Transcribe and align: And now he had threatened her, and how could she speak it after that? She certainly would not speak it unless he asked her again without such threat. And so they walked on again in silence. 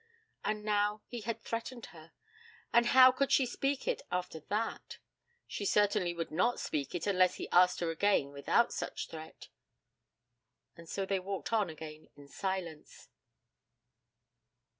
And 0.43 0.65
now 0.65 1.03
he 1.05 1.21
had 1.21 1.43
threatened 1.43 1.85
her, 1.93 2.11
and 2.73 2.87
how 2.87 3.11
could 3.11 3.31
she 3.31 3.45
speak 3.45 3.87
it 3.87 4.01
after 4.11 4.39
that? 4.39 4.97
She 5.45 5.63
certainly 5.63 6.11
would 6.11 6.31
not 6.31 6.59
speak 6.59 6.95
it 6.95 7.05
unless 7.05 7.35
he 7.35 7.47
asked 7.51 7.81
her 7.81 7.91
again 7.91 8.31
without 8.31 8.73
such 8.73 9.09
threat. 9.09 9.49
And 10.75 10.89
so 10.89 11.05
they 11.05 11.19
walked 11.19 11.53
on 11.53 11.69
again 11.69 12.09
in 12.17 12.27
silence. 12.27 13.09